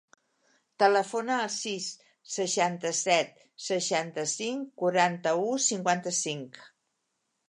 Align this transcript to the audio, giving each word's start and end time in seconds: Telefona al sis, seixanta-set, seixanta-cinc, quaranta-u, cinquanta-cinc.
Telefona 0.83 1.33
al 1.41 1.49
sis, 1.55 1.89
seixanta-set, 2.35 3.43
seixanta-cinc, 3.65 4.71
quaranta-u, 4.83 5.45
cinquanta-cinc. 5.67 6.59